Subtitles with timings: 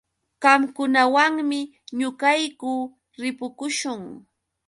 [0.43, 1.59] Qamkunawanmi
[1.99, 2.71] ñuqayku
[3.21, 4.01] ripukuśhun.